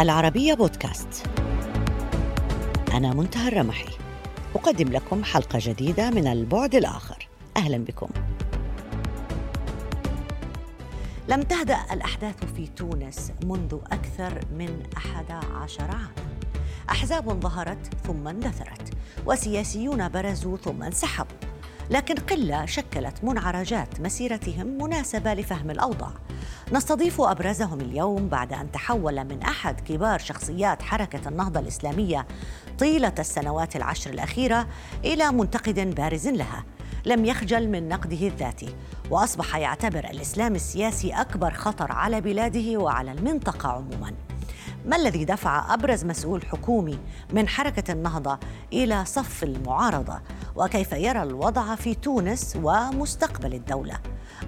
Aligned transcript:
العربية 0.00 0.54
بودكاست. 0.54 1.26
أنا 2.92 3.14
منتهى 3.14 3.48
الرمحي. 3.48 3.88
أقدم 4.54 4.88
لكم 4.88 5.24
حلقة 5.24 5.58
جديدة 5.62 6.10
من 6.10 6.26
البعد 6.26 6.74
الآخر. 6.74 7.28
أهلا 7.56 7.78
بكم. 7.78 8.08
لم 11.28 11.42
تهدأ 11.42 11.78
الأحداث 11.92 12.44
في 12.56 12.66
تونس 12.66 13.32
منذ 13.44 13.78
أكثر 13.92 14.40
من 14.58 14.82
أحد 14.96 15.30
عشر 15.30 15.84
عاما. 15.84 16.40
أحزاب 16.90 17.40
ظهرت 17.40 17.94
ثم 18.06 18.28
اندثرت 18.28 18.94
وسياسيون 19.26 20.08
برزوا 20.08 20.56
ثم 20.56 20.82
انسحبوا. 20.82 21.49
لكن 21.90 22.14
قلة 22.14 22.66
شكلت 22.66 23.24
منعرجات 23.24 24.00
مسيرتهم 24.00 24.66
مناسبة 24.66 25.34
لفهم 25.34 25.70
الأوضاع. 25.70 26.12
نستضيف 26.72 27.20
أبرزهم 27.20 27.80
اليوم 27.80 28.28
بعد 28.28 28.52
أن 28.52 28.72
تحول 28.72 29.24
من 29.24 29.42
أحد 29.42 29.80
كبار 29.80 30.18
شخصيات 30.18 30.82
حركة 30.82 31.28
النهضة 31.28 31.60
الإسلامية 31.60 32.26
طيلة 32.78 33.12
السنوات 33.18 33.76
العشر 33.76 34.10
الأخيرة 34.10 34.66
إلى 35.04 35.32
منتقد 35.32 35.94
بارز 35.94 36.28
لها. 36.28 36.64
لم 37.06 37.24
يخجل 37.24 37.68
من 37.68 37.88
نقده 37.88 38.26
الذاتي 38.26 38.74
وأصبح 39.10 39.56
يعتبر 39.56 40.04
الإسلام 40.04 40.54
السياسي 40.54 41.12
أكبر 41.12 41.50
خطر 41.50 41.92
على 41.92 42.20
بلاده 42.20 42.78
وعلى 42.78 43.12
المنطقة 43.12 43.68
عموما. 43.68 44.12
ما 44.86 44.96
الذي 44.96 45.24
دفع 45.24 45.74
أبرز 45.74 46.04
مسؤول 46.04 46.46
حكومي 46.46 46.98
من 47.32 47.48
حركة 47.48 47.92
النهضة 47.92 48.38
إلى 48.72 49.04
صف 49.04 49.44
المعارضة؟ 49.44 50.20
وكيف 50.56 50.92
يرى 50.92 51.22
الوضع 51.22 51.74
في 51.74 51.94
تونس 51.94 52.58
ومستقبل 52.62 53.54
الدولة؟ 53.54 53.98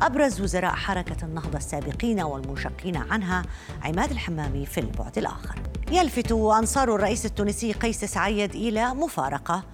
أبرز 0.03 0.41
وزراء 0.41 0.73
حركة 0.73 1.25
النهضة 1.25 1.59
السابقين 1.59 2.21
والمنشقين 2.21 2.97
عنها 2.97 3.43
عماد 3.83 4.11
الحمامي 4.11 4.67
في 4.67 4.81
البعد 4.81 5.19
الآخر. 5.19 5.63
يلفت 5.91 6.33
أنصار 6.33 6.95
الرئيس 6.95 7.27
التونسي 7.27 7.73
قيس 7.73 8.05
سعيد 8.05 8.55
إلى 8.55 8.95
مفارقة 8.95 9.65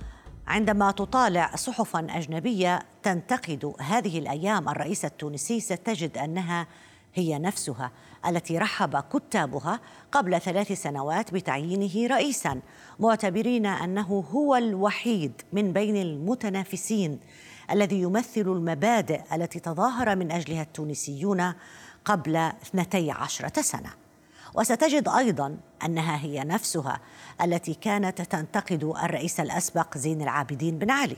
عندما 0.46 0.90
تطالع 0.90 1.56
صحفا 1.56 2.06
أجنبية 2.10 2.82
تنتقد 3.02 3.72
هذه 3.80 4.18
الأيام 4.18 4.68
الرئيس 4.68 5.04
التونسي 5.04 5.60
ستجد 5.60 6.18
أنها 6.18 6.66
هي 7.14 7.38
نفسها. 7.38 7.90
التي 8.26 8.58
رحب 8.58 8.96
كتابها 9.00 9.80
قبل 10.12 10.40
ثلاث 10.40 10.72
سنوات 10.72 11.34
بتعيينه 11.34 12.14
رئيسا 12.14 12.60
معتبرين 13.00 13.66
أنه 13.66 14.24
هو 14.32 14.56
الوحيد 14.56 15.42
من 15.52 15.72
بين 15.72 15.96
المتنافسين 15.96 17.20
الذي 17.70 18.00
يمثل 18.00 18.40
المبادئ 18.40 19.20
التي 19.32 19.60
تظاهر 19.60 20.16
من 20.16 20.32
أجلها 20.32 20.62
التونسيون 20.62 21.52
قبل 22.04 22.36
اثنتي 22.36 23.10
عشرة 23.10 23.62
سنة. 23.62 23.90
وستجد 24.54 25.08
أيضا 25.08 25.56
أنها 25.84 26.16
هي 26.16 26.44
نفسها 26.44 27.00
التي 27.42 27.74
كانت 27.74 28.22
تنتقد 28.22 28.84
الرئيس 28.84 29.40
الأسبق 29.40 29.98
زين 29.98 30.22
العابدين 30.22 30.78
بن 30.78 30.90
علي. 30.90 31.16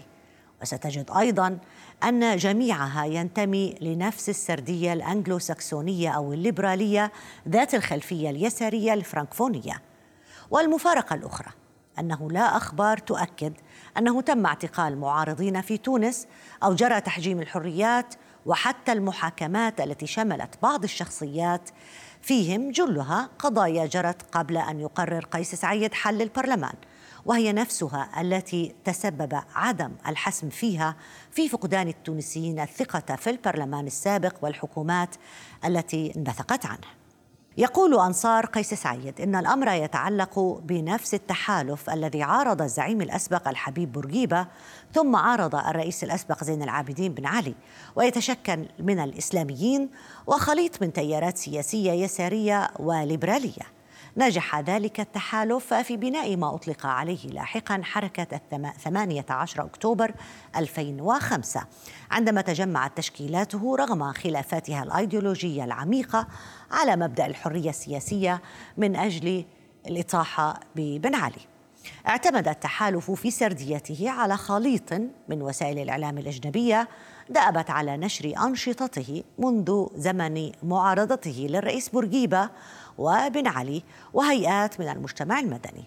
وستجد 0.63 1.11
أيضا 1.19 1.59
أن 2.05 2.37
جميعها 2.37 3.05
ينتمي 3.05 3.75
لنفس 3.81 4.29
السردية 4.29 4.93
الانجلو 4.93 5.39
ساكسونيه 5.39 6.11
أو 6.11 6.33
الليبرالية 6.33 7.13
ذات 7.49 7.75
الخلفية 7.75 8.31
اليسارية 8.31 8.95
الفرنكفونية. 8.95 9.83
والمفارقة 10.51 11.15
الأخرى 11.15 11.51
أنه 11.99 12.31
لا 12.31 12.57
أخبار 12.57 12.99
تؤكد 12.99 13.53
أنه 13.99 14.21
تم 14.21 14.47
اعتقال 14.47 14.99
معارضين 14.99 15.61
في 15.61 15.79
تونس 15.79 16.27
أو 16.63 16.75
جرى 16.75 17.01
تحجيم 17.01 17.41
الحريات 17.41 18.15
وحتى 18.47 18.93
المحاكمات 18.93 19.81
التي 19.81 20.07
شملت 20.07 20.55
بعض 20.63 20.85
الشخصيات 20.85 21.71
فيهم 22.23 22.71
جلها 22.71 23.29
قضايا 23.39 23.87
جرت 23.87 24.23
قبل 24.33 24.57
أن 24.57 24.81
يقرر 24.81 25.25
قيس 25.25 25.55
سعيد 25.55 25.95
حل 25.95 26.23
البرلمان. 26.23 26.75
وهي 27.27 27.53
نفسها 27.53 28.21
التي 28.21 28.75
تسبب 28.85 29.41
عدم 29.55 29.93
الحسم 30.07 30.49
فيها 30.49 30.97
في 31.31 31.49
فقدان 31.49 31.89
التونسيين 31.89 32.61
الثقة 32.61 33.17
في 33.17 33.31
البرلمان 33.31 33.87
السابق 33.87 34.35
والحكومات 34.43 35.17
التي 35.65 36.13
انبثقت 36.17 36.67
عنه. 36.67 37.01
يقول 37.57 37.99
أنصار 37.99 38.47
قيس 38.47 38.75
سعيد 38.75 39.21
إن 39.21 39.37
الأمر 39.37 39.69
يتعلق 39.73 40.61
بنفس 40.65 41.15
التحالف 41.15 41.91
الذي 41.91 42.23
عارض 42.23 42.63
الزعيم 42.63 43.01
الأسبق 43.03 43.49
الحبيب 43.49 43.93
بورقيبة 43.93 44.47
ثم 44.95 45.17
عارض 45.17 45.55
الرئيس 45.55 46.05
الأسبق 46.05 46.45
زين 46.45 46.63
العابدين 46.63 47.15
بن 47.15 47.27
علي 47.27 47.55
ويتشكل 47.97 48.67
من 48.79 48.99
الإسلاميين 48.99 49.91
وخليط 50.27 50.83
من 50.83 50.93
تيارات 50.93 51.39
سياسية 51.39 51.93
يسارية 51.93 52.71
وليبرالية. 52.79 53.80
نجح 54.21 54.61
ذلك 54.61 55.01
التحالف 55.01 55.75
في 55.75 55.97
بناء 55.97 56.37
ما 56.37 56.55
أطلق 56.55 56.87
عليه 56.87 57.27
لاحقا 57.27 57.81
حركة 57.85 58.41
الثمانية 58.53 59.27
عشر 59.31 59.65
أكتوبر 59.65 60.15
2005 60.57 61.65
عندما 62.11 62.41
تجمعت 62.41 62.97
تشكيلاته 62.97 63.77
رغم 63.77 64.13
خلافاتها 64.13 64.83
الأيديولوجية 64.83 65.65
العميقة 65.65 66.27
على 66.71 66.97
مبدأ 66.97 67.27
الحرية 67.27 67.71
السياسية 67.71 68.43
من 68.77 68.97
أجل 68.97 69.45
الإطاحة 69.87 70.61
ببن 70.77 71.15
علي. 71.15 71.51
اعتمد 72.09 72.49
التحالف 72.49 73.11
في 73.11 73.31
سرديته 73.31 74.11
على 74.11 74.37
خليط 74.37 74.93
من 75.29 75.43
وسائل 75.43 75.79
الإعلام 75.79 76.19
الأجنبية 76.19 76.89
دأبت 77.31 77.71
على 77.71 77.97
نشر 77.97 78.33
أنشطته 78.47 79.23
منذ 79.39 79.87
زمن 79.95 80.53
معارضته 80.63 81.47
للرئيس 81.51 81.89
بورقيبة 81.89 82.51
وبن 82.99 83.47
علي 83.47 83.83
وهيئات 84.15 84.81
من 84.81 84.89
المجتمع 84.89 85.41
المدني. 85.41 85.85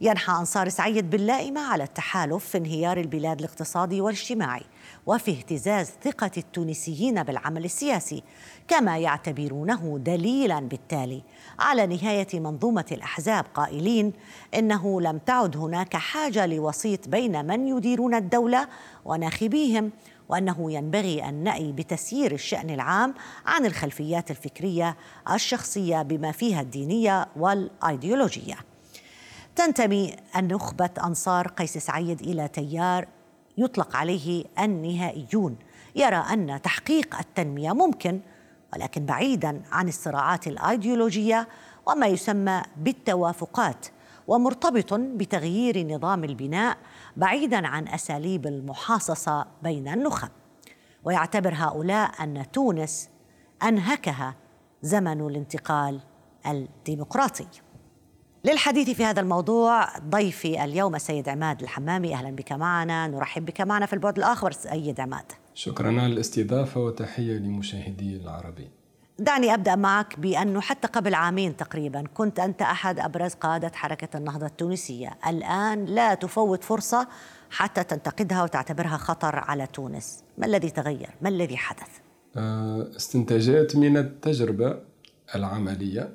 ينحى 0.00 0.32
أنصار 0.32 0.68
سعيد 0.68 1.10
باللائمة 1.10 1.60
على 1.60 1.84
التحالف 1.84 2.44
في 2.44 2.58
انهيار 2.58 3.00
البلاد 3.00 3.38
الاقتصادي 3.38 4.00
والاجتماعي 4.00 4.62
وفي 5.06 5.30
اهتزاز 5.30 5.92
ثقة 6.04 6.30
التونسيين 6.36 7.22
بالعمل 7.22 7.64
السياسي 7.64 8.22
كما 8.68 8.98
يعتبرونه 8.98 9.98
دليلا 9.98 10.60
بالتالي 10.60 11.22
على 11.58 11.86
نهاية 11.86 12.40
منظومة 12.40 12.84
الأحزاب 12.92 13.44
قائلين 13.54 14.12
إنه 14.54 15.00
لم 15.00 15.18
تعد 15.18 15.56
هناك 15.56 15.96
حاجة 15.96 16.46
لوسيط 16.46 17.08
بين 17.08 17.46
من 17.46 17.68
يديرون 17.68 18.14
الدولة 18.14 18.68
وناخبيهم 19.04 19.92
وأنه 20.28 20.72
ينبغي 20.72 21.24
ان 21.28 21.34
نأي 21.34 21.72
بتسيير 21.72 22.32
الشأن 22.32 22.70
العام 22.70 23.14
عن 23.46 23.66
الخلفيات 23.66 24.30
الفكرية 24.30 24.96
الشخصية 25.32 26.02
بما 26.02 26.32
فيها 26.32 26.60
الدينية 26.60 27.26
والأيديولوجية. 27.36 28.56
تنتمي 29.56 30.16
النخبة 30.36 30.90
أنصار 31.04 31.48
قيس 31.48 31.78
سعيد 31.78 32.20
إلى 32.20 32.48
تيار 32.48 33.08
يطلق 33.58 33.96
عليه 33.96 34.44
النهائيون 34.58 35.56
يرى 35.96 36.16
أن 36.16 36.62
تحقيق 36.62 37.18
التنمية 37.18 37.72
ممكن 37.72 38.20
ولكن 38.74 39.06
بعيدا 39.06 39.62
عن 39.72 39.88
الصراعات 39.88 40.46
الأيديولوجية 40.46 41.48
وما 41.86 42.06
يسمى 42.06 42.62
بالتوافقات 42.76 43.86
ومرتبط 44.28 44.94
بتغيير 44.94 45.94
نظام 45.94 46.24
البناء 46.24 46.78
بعيدا 47.16 47.66
عن 47.66 47.88
أساليب 47.88 48.46
المحاصصة 48.46 49.46
بين 49.62 49.88
النخب. 49.88 50.28
ويعتبر 51.04 51.54
هؤلاء 51.54 52.22
أن 52.22 52.50
تونس 52.52 53.08
أنهكها 53.62 54.34
زمن 54.82 55.26
الانتقال 55.26 56.00
الديمقراطي. 56.46 57.46
للحديث 58.44 58.90
في 58.90 59.04
هذا 59.04 59.20
الموضوع 59.20 59.98
ضيفي 59.98 60.64
اليوم 60.64 60.94
السيد 60.94 61.28
عماد 61.28 61.62
الحمامي. 61.62 62.14
أهلا 62.14 62.30
بك 62.30 62.52
معنا. 62.52 63.06
نرحب 63.06 63.44
بك 63.44 63.60
معنا 63.60 63.86
في 63.86 63.92
البعد 63.92 64.18
الآخر 64.18 64.52
سيد 64.52 65.00
عماد. 65.00 65.32
شكرا 65.54 65.88
على 65.88 66.06
الاستضافة 66.06 66.80
وتحية 66.80 67.38
لمشاهدي 67.38 68.16
العربي. 68.16 68.70
دعني 69.18 69.54
أبدأ 69.54 69.74
معك 69.74 70.20
بأنه 70.20 70.60
حتى 70.60 70.88
قبل 70.88 71.14
عامين 71.14 71.56
تقريبا 71.56 72.04
كنت 72.14 72.40
أنت 72.40 72.62
أحد 72.62 73.00
أبرز 73.00 73.34
قادة 73.34 73.72
حركة 73.74 74.16
النهضة 74.16 74.46
التونسية، 74.46 75.18
الآن 75.26 75.84
لا 75.84 76.14
تفوت 76.14 76.64
فرصة 76.64 77.08
حتى 77.50 77.84
تنتقدها 77.84 78.42
وتعتبرها 78.42 78.96
خطر 78.96 79.36
على 79.36 79.66
تونس، 79.66 80.24
ما 80.38 80.46
الذي 80.46 80.70
تغير؟ 80.70 81.10
ما 81.22 81.28
الذي 81.28 81.56
حدث؟ 81.56 81.88
آه، 82.36 82.90
استنتاجات 82.96 83.76
من 83.76 83.96
التجربة 83.96 84.78
العملية 85.34 86.14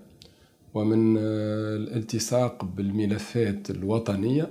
ومن 0.73 1.17
آه، 1.17 1.75
الالتصاق 1.75 2.65
بالملفات 2.65 3.69
الوطنية 3.69 4.49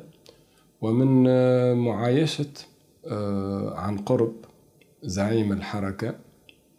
ومن 0.81 1.25
آه، 1.29 1.75
معايشة 1.75 2.53
عن 3.75 3.99
قرب 3.99 4.35
زعيم 5.03 5.53
الحركة 5.53 6.15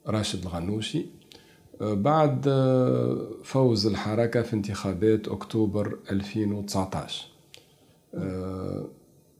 راشد 0.07 0.41
الغنوشي 0.41 1.20
بعد 1.81 2.45
فوز 3.43 3.87
الحركة 3.87 4.41
في 4.41 4.53
انتخابات 4.53 5.27
أكتوبر 5.27 5.97
2019 6.11 7.25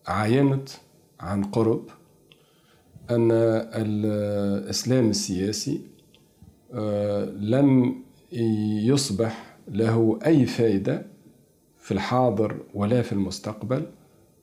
عاينت 0.08 0.70
عن 1.20 1.44
قرب 1.44 1.84
أن 3.10 3.32
الإسلام 3.32 5.10
السياسي 5.10 5.82
لم 7.40 7.96
يصبح 8.86 9.56
له 9.68 10.20
أي 10.26 10.46
فائدة 10.46 11.06
في 11.80 11.92
الحاضر 11.92 12.58
ولا 12.74 13.02
في 13.02 13.12
المستقبل 13.14 13.86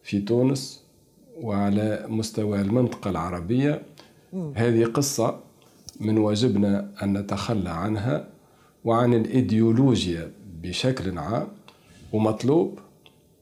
في 0.03 0.21
تونس 0.21 0.85
وعلى 1.41 2.07
مستوى 2.09 2.61
المنطقة 2.61 3.11
العربية. 3.11 3.83
هذه 4.55 4.85
قصة 4.85 5.41
من 6.01 6.19
واجبنا 6.19 6.91
أن 7.03 7.19
نتخلى 7.19 7.71
عنها 7.71 8.29
وعن 8.85 9.15
الإيديولوجيا 9.15 10.31
بشكل 10.63 11.19
عام 11.19 11.49
ومطلوب 12.13 12.79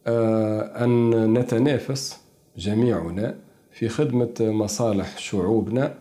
آه، 0.06 0.84
أن 0.84 1.32
نتنافس 1.32 2.20
جميعنا 2.56 3.34
في 3.72 3.88
خدمة 3.88 4.34
مصالح 4.40 5.18
شعوبنا 5.18 5.94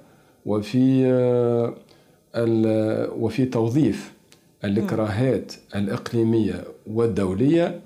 وفي 0.45 1.05
آه، 1.05 1.75
وفي 3.17 3.45
توظيف 3.45 4.13
الإكراهات 4.63 5.53
الإقليمية 5.75 6.63
والدولية 6.87 7.79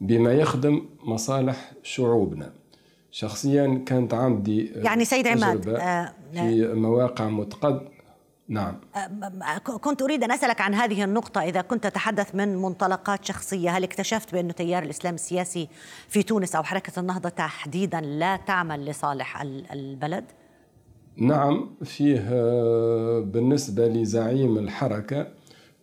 بما 0.00 0.32
يخدم 0.32 0.82
مصالح 1.04 1.72
شعوبنا. 1.82 2.52
شخصيا 3.10 3.82
كانت 3.86 4.14
عندي 4.14 4.66
يعني 4.74 5.04
سيد 5.04 5.26
عماد 5.26 5.68
آه 5.68 6.12
في 6.32 6.72
مواقع 6.74 7.28
متقد 7.28 7.80
نعم 8.48 8.80
كنت 9.80 10.02
أريد 10.02 10.24
أن 10.24 10.32
أسألك 10.32 10.60
عن 10.60 10.74
هذه 10.74 11.04
النقطة 11.04 11.42
إذا 11.42 11.60
كنت 11.60 11.84
تتحدث 11.84 12.34
من 12.34 12.56
منطلقات 12.56 13.24
شخصية 13.24 13.70
هل 13.70 13.84
اكتشفت 13.84 14.32
بأن 14.32 14.54
تيار 14.54 14.82
الإسلام 14.82 15.14
السياسي 15.14 15.68
في 16.08 16.22
تونس 16.22 16.54
أو 16.54 16.62
حركة 16.62 17.00
النهضة 17.00 17.28
تحديدا 17.28 18.00
لا 18.00 18.36
تعمل 18.36 18.84
لصالح 18.84 19.40
البلد؟ 19.72 20.24
نعم 21.16 21.70
فيه 21.84 22.28
آه، 22.32 23.20
بالنسبة 23.20 23.88
لزعيم 23.88 24.58
الحركة 24.58 25.26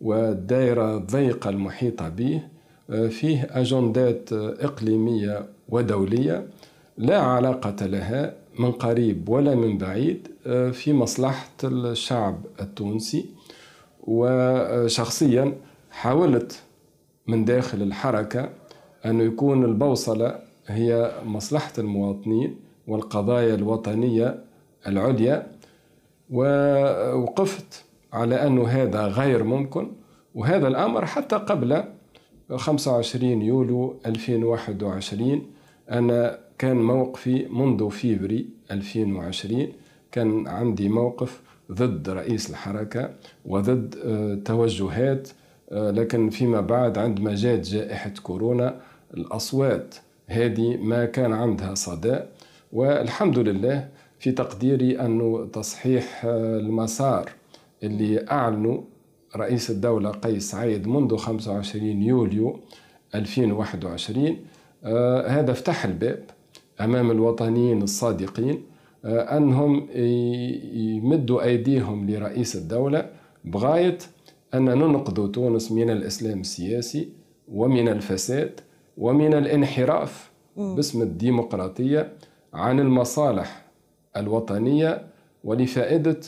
والدائرة 0.00 0.96
الضيقة 0.96 1.50
المحيطة 1.50 2.08
به 2.08 2.42
آه، 2.90 3.08
فيه 3.08 3.48
أجندات 3.50 4.32
إقليمية 4.32 5.48
ودولية 5.68 6.48
لا 6.98 7.20
علاقة 7.20 7.86
لها 7.86 8.43
من 8.58 8.72
قريب 8.72 9.28
ولا 9.28 9.54
من 9.54 9.78
بعيد 9.78 10.28
آه، 10.46 10.70
في 10.70 10.92
مصلحة 10.92 11.50
الشعب 11.64 12.40
التونسي 12.60 13.26
وشخصيا 14.00 15.54
حاولت 15.90 16.62
من 17.26 17.44
داخل 17.44 17.82
الحركة 17.82 18.50
أن 19.06 19.20
يكون 19.20 19.64
البوصلة 19.64 20.38
هي 20.66 21.12
مصلحة 21.24 21.72
المواطنين 21.78 22.56
والقضايا 22.86 23.54
الوطنية 23.54 24.44
العليا 24.86 25.46
ووقفت 26.30 27.84
على 28.12 28.46
أن 28.46 28.58
هذا 28.58 29.06
غير 29.06 29.44
ممكن. 29.44 29.92
وهذا 30.34 30.68
الأمر 30.68 31.06
حتى 31.06 31.36
قبل 31.36 31.84
25 32.56 33.42
يوليو 33.42 34.00
2021 34.06 35.46
أنا 35.90 36.38
كان 36.58 36.76
موقفي 36.76 37.46
منذ 37.50 37.90
فيفري 37.90 38.46
2020 38.70 39.68
كان 40.12 40.48
عندي 40.48 40.88
موقف 40.88 41.40
ضد 41.72 42.08
رئيس 42.08 42.50
الحركة 42.50 43.10
وضد 43.44 43.94
آه، 44.04 44.34
توجهات 44.44 45.28
آه، 45.72 45.90
لكن 45.90 46.30
فيما 46.30 46.60
بعد 46.60 46.98
عندما 46.98 47.34
جاءت 47.34 47.60
جائحة 47.60 48.12
كورونا 48.22 48.80
الأصوات 49.14 49.94
هذه 50.26 50.76
ما 50.76 51.04
كان 51.04 51.32
عندها 51.32 51.74
صدى 51.74 52.18
والحمد 52.72 53.38
لله 53.38 53.88
في 54.18 54.32
تقديري 54.32 55.00
أنه 55.00 55.48
تصحيح 55.52 56.24
آه، 56.24 56.58
المسار 56.58 57.30
اللي 57.82 58.26
أعلنوا 58.30 58.80
رئيس 59.36 59.70
الدولة 59.70 60.10
قيس 60.10 60.50
سعيد 60.50 60.86
منذ 60.88 61.16
25 61.16 62.02
يوليو 62.02 62.60
2021 63.14 64.36
آه 64.84 65.28
هذا 65.28 65.52
فتح 65.52 65.84
الباب. 65.84 66.24
أمام 66.80 67.10
الوطنيين 67.10 67.82
الصادقين 67.82 68.62
آه 69.04 69.36
أنهم 69.36 69.86
يمدوا 70.74 71.42
أيديهم 71.42 72.10
لرئيس 72.10 72.56
الدولة 72.56 73.10
بغاية 73.44 73.98
أن 74.54 74.64
ننقذ 74.64 75.30
تونس 75.30 75.72
من 75.72 75.90
الإسلام 75.90 76.40
السياسي 76.40 77.08
ومن 77.52 77.88
الفساد 77.88 78.60
ومن 78.98 79.34
الانحراف 79.34 80.30
باسم 80.56 81.02
الديمقراطية 81.02 82.12
عن 82.54 82.80
المصالح 82.80 83.64
الوطنية 84.16 85.06
ولفائدة 85.44 86.20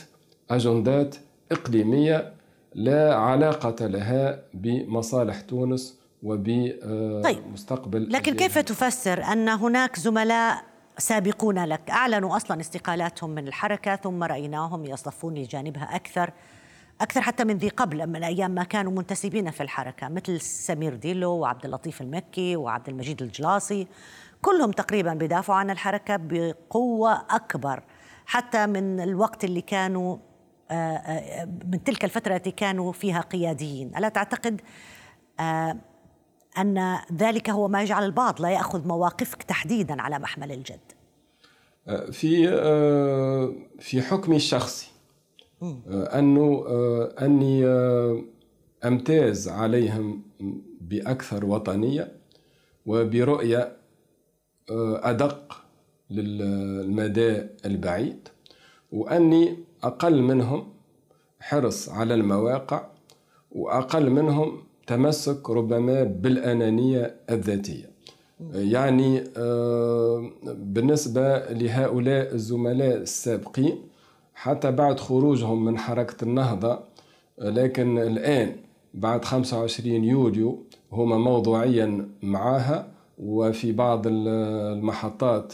أجندات 0.49 1.15
إقليمية 1.51 2.33
لا 2.75 3.15
علاقة 3.15 3.87
لها 3.87 4.41
بمصالح 4.53 5.41
تونس 5.41 5.99
وبمستقبل 6.23 8.03
طيب. 8.03 8.11
لكن 8.11 8.35
كيف 8.35 8.57
تفسر 8.57 9.23
أن 9.23 9.49
هناك 9.49 9.99
زملاء 9.99 10.63
سابقون 10.97 11.65
لك؟ 11.65 11.89
أعلنوا 11.89 12.35
أصلا 12.35 12.61
استقالاتهم 12.61 13.29
من 13.29 13.47
الحركة 13.47 13.95
ثم 13.95 14.23
رأيناهم 14.23 14.85
يصطفون 14.85 15.33
لجانبها 15.33 15.95
أكثر 15.95 16.31
أكثر 17.01 17.21
حتى 17.21 17.43
من 17.43 17.57
ذي 17.57 17.69
قبل 17.69 18.07
من 18.07 18.23
أيام 18.23 18.51
ما 18.51 18.63
كانوا 18.63 18.91
منتسبين 18.91 19.51
في 19.51 19.63
الحركة 19.63 20.09
مثل 20.09 20.41
سمير 20.41 20.95
ديلو 20.95 21.31
وعبد 21.31 21.65
اللطيف 21.65 22.01
المكي 22.01 22.55
وعبد 22.55 22.89
المجيد 22.89 23.21
الجلاصي. 23.21 23.87
كلهم 24.41 24.71
تقريبا 24.71 25.13
بيدافعوا 25.13 25.59
عن 25.59 25.69
الحركة 25.69 26.15
بقوة 26.15 27.25
أكبر 27.29 27.83
حتى 28.25 28.65
من 28.65 28.99
الوقت 28.99 29.43
اللي 29.43 29.61
كانوا 29.61 30.17
آه، 30.71 30.73
آه، 30.73 31.45
من 31.45 31.83
تلك 31.83 32.05
الفترة 32.05 32.35
التي 32.35 32.51
كانوا 32.51 32.91
فيها 32.91 33.21
قياديين. 33.21 33.97
ألا 33.97 34.09
تعتقد 34.09 34.61
آه، 35.39 35.77
أن 36.61 36.97
ذلك 37.17 37.49
هو 37.49 37.67
ما 37.67 37.81
يجعل 37.81 38.05
البعض 38.05 38.41
لا 38.41 38.49
يأخذ 38.49 38.87
مواقفك 38.87 39.43
تحديدا 39.43 40.01
على 40.01 40.19
محمل 40.19 40.51
الجد. 40.51 40.79
في 42.11 42.47
في 43.79 44.01
حكمي 44.01 44.35
الشخصي 44.35 44.87
أنه 45.91 46.63
أني 47.21 47.65
أمتاز 48.85 49.49
عليهم 49.49 50.21
بأكثر 50.81 51.45
وطنية 51.45 52.11
وبرؤية 52.85 53.77
أدق 55.03 55.61
للمدى 56.09 57.47
البعيد 57.65 58.27
وأني 58.91 59.57
أقل 59.83 60.21
منهم 60.21 60.73
حرص 61.39 61.89
على 61.89 62.13
المواقع 62.13 62.87
وأقل 63.51 64.09
منهم 64.09 64.63
تمسك 64.87 65.49
ربما 65.49 66.03
بالأنانية 66.03 67.15
الذاتية. 67.29 67.89
يعني 68.53 69.23
آه، 69.37 70.31
بالنسبة 70.43 71.37
لهؤلاء 71.37 72.33
الزملاء 72.33 72.97
السابقين 72.97 73.77
حتى 74.35 74.71
بعد 74.71 74.99
خروجهم 74.99 75.65
من 75.65 75.77
حركة 75.77 76.23
النهضة 76.23 76.79
لكن 77.37 77.97
الآن 77.97 78.55
بعد 78.93 79.25
25 79.25 80.03
يوليو 80.03 80.63
هما 80.91 81.17
موضوعيا 81.17 82.09
معاها 82.23 82.87
وفي 83.17 83.71
بعض 83.71 84.03
المحطات 84.07 85.53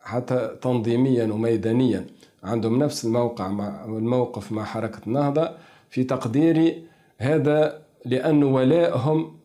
حتى 0.00 0.56
تنظيميا 0.62 1.24
وميدانيا 1.24 2.06
عندهم 2.42 2.78
نفس 2.78 3.04
الموقع 3.04 3.48
مع 3.48 3.84
الموقف 3.84 4.52
مع 4.52 4.64
حركة 4.64 5.00
النهضة. 5.06 5.50
في 5.90 6.04
تقديري 6.04 6.82
هذا 7.18 7.87
لأن 8.08 8.42
ولائهم 8.42 9.36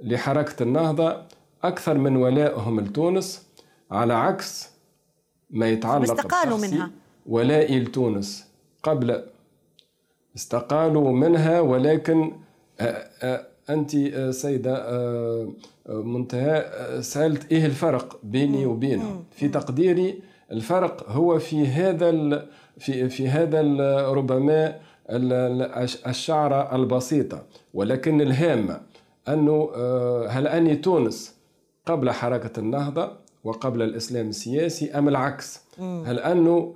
لحركة 0.00 0.62
النهضة 0.62 1.16
أكثر 1.64 1.94
من 1.98 2.16
ولائهم 2.16 2.80
لتونس 2.80 3.46
على 3.90 4.14
عكس 4.14 4.70
ما 5.50 5.68
يتعلق 5.68 6.10
استقالوا 6.12 6.58
منها. 6.58 6.90
ولائي 7.26 7.80
لتونس. 7.80 8.48
قبل 8.82 9.22
استقالوا 10.36 11.12
منها 11.12 11.60
ولكن 11.60 12.32
أنت 13.70 13.90
سيدة 14.30 14.74
منتهى 15.88 16.64
سألت 17.02 17.52
إيه 17.52 17.66
الفرق 17.66 18.20
بيني 18.22 18.66
وبينهم 18.66 19.24
في 19.30 19.48
تقديري 19.48 20.20
الفرق 20.52 21.10
هو 21.10 21.38
في 21.38 21.66
هذا 21.66 22.10
في 22.78 23.08
في 23.08 23.28
هذا 23.28 23.60
ربما 24.10 24.80
الشعرة 25.10 26.76
البسيطة 26.76 27.42
ولكن 27.74 28.20
الهامة 28.20 28.80
أنه 29.28 29.70
آه، 29.74 30.26
هل 30.28 30.46
أني 30.46 30.76
تونس 30.76 31.34
قبل 31.86 32.10
حركة 32.10 32.60
النهضة 32.60 33.12
وقبل 33.44 33.82
الإسلام 33.82 34.28
السياسي 34.28 34.90
أم 34.98 35.08
العكس؟ 35.08 35.60
هل 35.78 36.18
أنه 36.18 36.74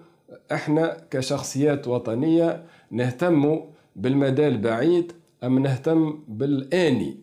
إحنا 0.53 0.97
كشخصيات 1.11 1.89
وطنية 1.89 2.63
نهتم 2.91 3.61
بالمدى 3.97 4.49
البعيد 4.49 5.13
أم 5.45 5.59
نهتم 5.59 6.19
بالآني؟ 6.29 7.17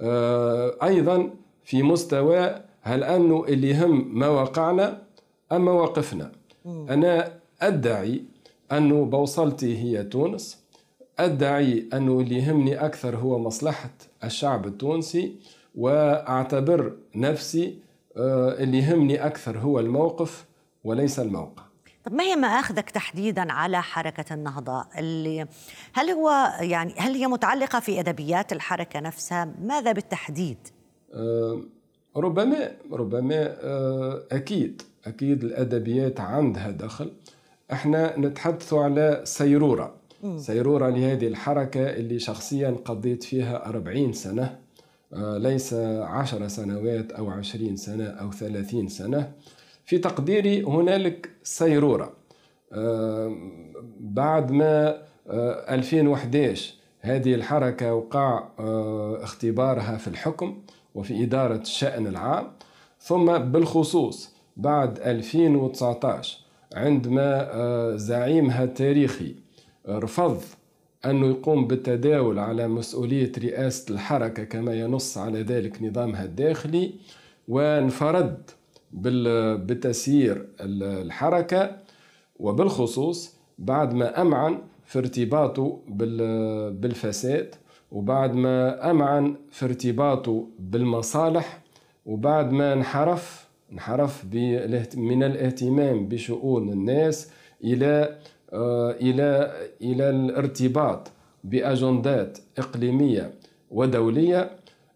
آه، 0.00 0.74
أيضا 0.82 1.30
في 1.64 1.82
مستوى 1.82 2.54
هل 2.82 3.04
أنه 3.04 3.44
اللي 3.48 3.70
يهم 3.70 4.18
مواقعنا 4.18 5.02
أم 5.52 5.64
مواقفنا 5.64 6.32
أنا 6.66 7.32
أدعي 7.62 8.22
أنه 8.72 9.04
بوصلتي 9.04 9.78
هي 9.78 10.04
تونس. 10.04 10.64
أدعي 11.18 11.88
أنه 11.92 12.20
اللي 12.20 12.38
يهمني 12.38 12.84
أكثر 12.84 13.16
هو 13.16 13.38
مصلحة 13.38 13.90
الشعب 14.24 14.66
التونسي 14.66 15.36
وأعتبر 15.74 16.96
نفسي 17.14 17.78
آه، 18.16 18.62
اللي 18.62 18.78
يهمني 18.78 19.26
أكثر 19.26 19.58
هو 19.58 19.80
الموقف 19.80 20.46
وليس 20.84 21.18
الموقع. 21.18 21.62
طب 22.04 22.12
ما 22.12 22.24
هي 22.24 22.36
مآخذك 22.36 22.90
تحديدا 22.90 23.52
على 23.52 23.82
حركة 23.82 24.34
النهضة؟ 24.34 24.84
اللي 24.98 25.46
هل 25.92 26.10
هو 26.10 26.52
يعني 26.60 26.94
هل 26.96 27.14
هي 27.14 27.26
متعلقة 27.26 27.80
في 27.80 28.00
أدبيات 28.00 28.52
الحركة 28.52 29.00
نفسها؟ 29.00 29.54
ماذا 29.62 29.92
بالتحديد؟ 29.92 30.58
أه 31.14 31.60
ربما 32.16 32.70
ربما 32.92 33.56
أه 33.62 34.22
أكيد 34.32 34.82
أكيد 35.06 35.44
الأدبيات 35.44 36.20
عندها 36.20 36.70
دخل. 36.70 37.12
إحنا 37.72 38.18
نتحدث 38.18 38.74
على 38.74 39.20
سيرورة. 39.24 39.94
سيرورة 40.36 40.88
لهذه 40.88 41.26
الحركة 41.26 41.90
اللي 41.90 42.18
شخصيا 42.18 42.76
قضيت 42.84 43.24
فيها 43.24 43.68
أربعين 43.68 44.12
سنة 44.12 44.58
أه 45.12 45.38
ليس 45.38 45.74
عشر 46.02 46.48
سنوات 46.48 47.12
أو 47.12 47.30
عشرين 47.30 47.76
سنة 47.76 48.04
أو 48.04 48.32
ثلاثين 48.32 48.88
سنة. 48.88 49.32
في 49.84 49.98
تقديري 49.98 50.62
هنالك 50.62 51.30
سيرورة 51.42 52.12
آه، 52.72 53.36
بعد 54.00 54.52
ما 54.52 55.02
2011 55.28 56.74
آه، 56.74 56.78
هذه 57.00 57.34
الحركة 57.34 57.94
وقع 57.94 58.48
آه، 58.58 59.24
اختبارها 59.24 59.96
في 59.96 60.08
الحكم 60.08 60.58
وفي 60.94 61.24
إدارة 61.24 61.56
الشأن 61.56 62.06
العام 62.06 62.52
ثم 63.00 63.38
بالخصوص 63.38 64.34
بعد 64.56 64.98
2019 64.98 66.38
عندما 66.74 67.96
زعيمها 67.96 68.64
التاريخي 68.64 69.34
رفض 69.88 70.42
أنه 71.04 71.26
يقوم 71.26 71.66
بالتداول 71.66 72.38
على 72.38 72.68
مسؤولية 72.68 73.32
رئاسة 73.38 73.94
الحركة 73.94 74.44
كما 74.44 74.74
ينص 74.74 75.18
على 75.18 75.42
ذلك 75.42 75.82
نظامها 75.82 76.24
الداخلي 76.24 76.94
وانفرد 77.48 78.50
بتسيير 79.66 80.48
الحركة 80.60 81.76
وبالخصوص 82.38 83.34
بعد 83.58 83.94
ما 83.94 84.22
أمعن 84.22 84.58
في 84.84 84.98
ارتباطه 84.98 85.80
بالفساد 86.70 87.54
وبعد 87.92 88.34
ما 88.34 88.90
أمعن 88.90 89.36
في 89.50 89.64
ارتباطه 89.64 90.46
بالمصالح 90.58 91.60
وبعد 92.06 92.52
ما 92.52 92.72
انحرف 92.72 93.47
انحرف 93.72 94.24
من 94.96 95.22
الاهتمام 95.22 96.08
بشؤون 96.08 96.68
الناس 96.68 97.30
إلى 97.64 98.18
آه، 98.52 98.90
إلى 98.90 99.52
إلى 99.82 100.10
الارتباط 100.10 101.10
بأجندات 101.44 102.38
إقليمية 102.58 103.30
ودولية. 103.70 104.50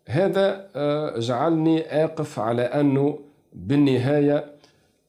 هذا 0.08 0.68
آه، 0.76 1.18
جعلني 1.18 2.04
آقف 2.04 2.38
على 2.38 2.62
أنه 2.62 3.18
بالنهاية 3.52 4.44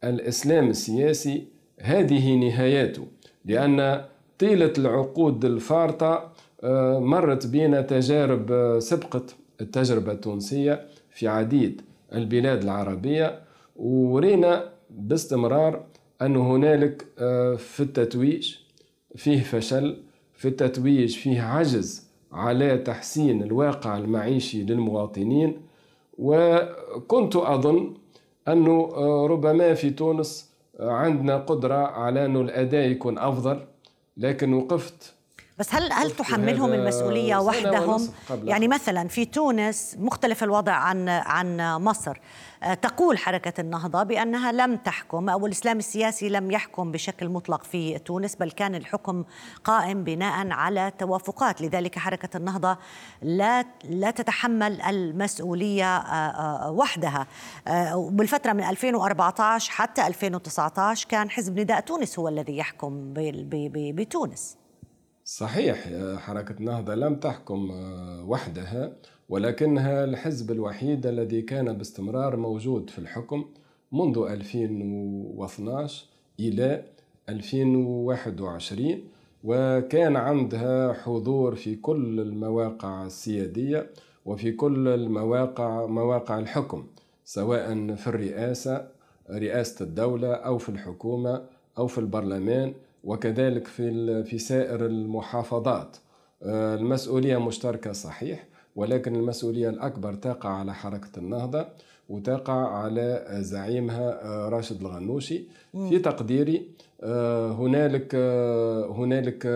الإسلام 0.03 0.69
السياسي 0.69 1.47
هذه 1.79 2.35
نهايته 2.35 3.07
لأن 3.45 4.01
طيلة 4.39 4.73
العقود 4.77 5.45
الفارطة 5.45 6.31
آه، 6.63 6.99
مرت 6.99 7.47
بنا 7.47 7.81
تجارب 7.81 8.75
سبقت 8.79 9.35
التجربة 9.61 10.11
التونسية 10.11 10.85
في 11.11 11.27
عديد 11.27 11.81
البلاد 12.13 12.63
العربية. 12.63 13.42
ورينا 13.75 14.69
باستمرار 14.89 15.83
أن 16.21 16.35
هنالك 16.35 17.05
آه، 17.19 17.55
في 17.55 17.79
التتويج 17.83 18.55
فيه 19.15 19.41
فشل 19.41 20.03
في 20.33 20.47
التتويج 20.47 21.15
فيه 21.15 21.41
عجز 21.41 22.07
على 22.31 22.77
تحسين 22.77 23.43
الواقع 23.43 23.97
المعيشي 23.97 24.63
للمواطنين. 24.63 25.57
وكنت 26.19 27.35
أظن 27.35 27.93
أنه 28.47 28.91
آه، 28.95 29.27
ربما 29.29 29.73
في 29.73 29.89
تونس 29.89 30.53
عندنا 30.79 31.37
قدرة 31.37 31.75
على 31.75 32.25
أنه 32.25 32.41
الأداء 32.41 32.87
يكون 32.87 33.17
أفضل 33.17 33.59
لكن 34.17 34.53
وقفت 34.53 35.13
بس 35.59 35.75
هل 35.75 35.93
هل 35.93 36.11
تحملهم 36.11 36.73
المسؤولية 36.73 37.37
وحدهم؟ 37.37 38.09
يعني 38.43 38.67
مثلا 38.67 39.07
في 39.07 39.25
تونس 39.25 39.95
مختلف 39.99 40.43
الوضع 40.43 40.73
عن 40.73 41.09
عن 41.09 41.57
مصر. 41.83 42.17
آه، 42.63 42.73
تقول 42.73 43.17
حركة 43.17 43.61
النهضة 43.61 44.03
بأنها 44.03 44.51
لم 44.51 44.75
تحكم 44.75 45.29
أو 45.29 45.45
الإسلام 45.45 45.77
السياسي 45.77 46.29
لم 46.29 46.51
يحكم 46.51 46.91
بشكل 46.91 47.29
مطلق 47.29 47.63
في 47.63 47.99
تونس 47.99 48.35
بل 48.35 48.51
كان 48.51 48.75
الحكم 48.75 49.23
قائم 49.63 50.03
بناء 50.03 50.49
على 50.49 50.91
توافقات. 50.99 51.61
لذلك 51.61 51.99
حركة 51.99 52.37
النهضة 52.37 52.77
لا 53.21 53.65
لا 53.83 54.11
تتحمل 54.11 54.81
المسؤولية 54.81 55.97
آه، 55.97 56.67
آه، 56.67 56.71
وحدها. 56.71 57.27
بالفترة 57.95 58.53
من 58.53 58.63
2014 58.63 59.71
حتى 59.71 60.07
2019 60.07 61.07
كان 61.09 61.29
حزب 61.29 61.59
نداء 61.59 61.79
تونس 61.79 62.19
هو 62.19 62.27
الذي 62.27 62.57
يحكم 62.57 63.13
بتونس. 63.15 64.62
صحيح 65.37 65.89
حركة 66.17 66.55
النهضة 66.59 66.95
لم 66.95 67.15
تحكم 67.15 67.71
وحدها 68.27 68.93
ولكنها 69.29 70.03
الحزب 70.03 70.51
الوحيد 70.51 71.05
الذي 71.05 71.41
كان 71.41 71.73
باستمرار 71.73 72.35
موجود 72.37 72.89
في 72.89 72.99
الحكم 72.99 73.45
منذ 73.91 74.17
2012 74.17 76.05
إلى 76.39 76.85
2021 77.29 79.01
وكان 79.43 80.15
عندها 80.15 80.93
حضور 80.93 81.55
في 81.55 81.75
كل 81.75 82.19
المواقع 82.19 83.05
السيادية 83.05 83.89
وفي 84.25 84.51
كل 84.51 84.87
المواقع 84.87 85.85
مواقع 85.85 86.39
الحكم 86.39 86.87
سواء 87.25 87.95
في 87.95 88.07
الرئاسة 88.07 88.87
رئاسة 89.31 89.85
الدولة 89.85 90.33
أو 90.33 90.57
في 90.57 90.69
الحكومة 90.69 91.45
أو 91.77 91.87
في 91.87 91.97
البرلمان. 91.97 92.73
وكذلك 93.03 93.67
في 93.67 94.23
في 94.23 94.37
سائر 94.37 94.85
المحافظات. 94.85 95.97
آه، 96.43 96.75
المسؤولية 96.75 97.37
مشتركة 97.37 97.91
صحيح 97.91 98.47
ولكن 98.75 99.15
المسؤولية 99.15 99.69
الأكبر 99.69 100.13
تقع 100.13 100.49
على 100.49 100.73
حركة 100.73 101.19
النهضة 101.19 101.65
وتقع 102.09 102.77
على 102.77 103.25
زعيمها 103.39 104.25
آه، 104.25 104.49
راشد 104.49 104.81
الغنوشي. 104.81 105.43
في 105.89 105.99
تقديري 105.99 106.67
آه، 107.01 107.51
هنالك 107.51 108.15
هنالك 108.95 109.47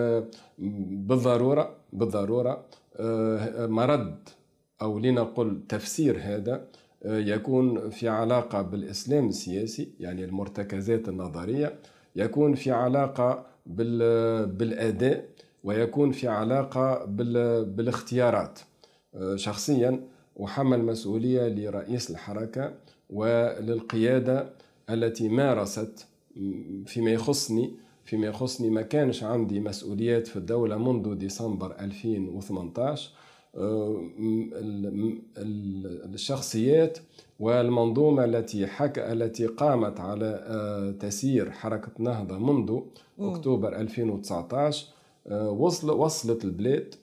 بالضرورة 1.08 1.76
بالضرورة 1.94 2.66
مرد 3.68 4.30
أو 4.82 5.00
لنقل 5.00 5.62
تفسير 5.70 6.18
هذا 6.22 6.68
يكون 7.06 7.90
في 7.90 8.10
علاقة 8.10 8.62
بالإسلام 8.62 9.28
السياسي 9.28 9.92
يعني 10.00 10.24
المرتكزات 10.24 11.10
النظرية 11.10 11.74
يكون 12.18 12.56
في 12.56 12.72
علاقة 12.72 13.46
بالأداء 13.66 15.30
ويكون 15.64 16.12
في 16.12 16.28
علاقة 16.28 17.06
بالاختيارات. 17.64 18.60
آه، 19.16 19.36
شخصيا 19.36 20.04
أحمل 20.44 20.86
مسؤولية 20.86 21.48
لرئيس 21.48 22.12
الحركة 22.12 22.74
وللقيادة 23.10 24.50
التي 24.90 25.30
مارست 25.30 26.08
فيما 26.86 27.12
يخصني 27.12 27.74
فيما 28.06 28.28
يخصني 28.28 28.70
ما 28.70 28.82
كانش 28.82 29.24
عندي 29.24 29.60
مسؤوليات 29.60 30.28
في 30.28 30.36
الدولة 30.36 30.78
منذ 30.78 31.16
ديسمبر 31.16 31.76
2018 31.80 33.12
آه، 33.56 34.04
الشخصيات 36.14 36.98
والمنظومة 37.40 38.26
التي 38.26 38.68
حك... 38.68 39.00
التي 39.00 39.46
قامت 39.46 40.00
على 40.00 40.44
آه، 40.48 40.92
تسيير 40.92 41.52
حركة 41.52 41.92
نهضة 42.00 42.38
منذ 42.38 42.80
أكتوبر 43.20 43.76
2019 43.76 44.88
آه، 45.28 45.50
وصل 45.50 45.92
وصلت 45.92 46.46
البلاد 46.46 46.96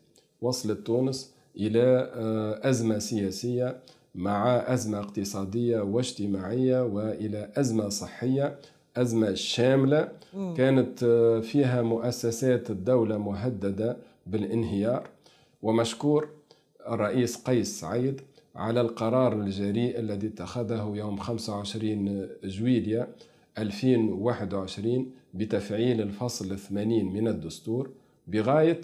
وصلت 0.43 0.87
تونس 0.87 1.35
إلى 1.57 2.13
آه، 2.15 2.71
أزمة 2.71 2.99
سياسية 2.99 3.77
مع 4.15 4.47
أزمة 4.75 4.99
اقتصادية 4.99 5.81
واجتماعية 5.81 6.85
وإلى 6.85 7.51
أزمة 7.57 7.89
صحية 7.89 8.59
أزمة 8.97 9.35
شاملة 9.35 10.09
كانت 10.57 11.05
فيها 11.43 11.83
مؤسسات 11.83 12.71
الدولة 12.71 13.19
مهددة 13.19 13.97
بالانهيار. 14.27 15.09
ومشكور 15.63 16.29
الرئيس 16.89 17.37
قيس 17.37 17.81
سعيد 17.81 18.21
على 18.57 18.81
القرار 18.81 19.33
الجريء 19.33 19.99
الذي 19.99 20.27
اتخذه 20.27 20.93
يوم 20.95 21.17
25 21.17 22.29
جويليا 22.45 23.09
2021 23.59 25.13
بتفعيل 25.35 26.01
الفصل 26.01 26.53
الثمانين 26.53 27.13
من 27.13 27.29
الدستور 27.29 27.91
بغاية 28.27 28.81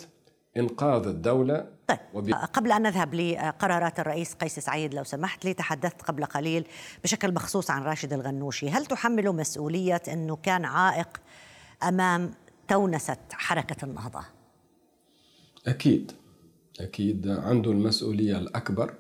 إنقاذ 0.57 1.07
الدولة 1.07 1.69
طيب 1.87 1.99
وب... 2.15 2.31
قبل 2.31 2.73
أن 2.73 2.83
نذهب 2.83 3.15
لقرارات 3.15 4.01
الرئيس 4.01 4.35
قيس 4.35 4.59
سعيد 4.59 4.95
لو 4.95 5.05
سمحت 5.05 5.45
لي 5.45 5.55
تحدثت 5.55 6.03
قبل 6.03 6.25
قليل 6.25 6.67
بشكل 7.05 7.35
مخصوص 7.35 7.71
عن 7.71 7.83
راشد 7.83 8.13
الغنوشي 8.13 8.71
هل 8.71 8.87
تحمل 8.87 9.33
مسؤولية 9.33 10.03
أنه 10.13 10.37
كان 10.37 10.65
عائق 10.65 11.21
أمام 11.83 12.31
تونسة 12.69 13.17
حركة 13.33 13.85
النهضة؟ 13.85 14.25
أكيد 15.67 16.13
أكيد 16.81 17.29
عنده 17.29 17.71
المسؤولية 17.71 18.39
الأكبر 18.39 18.95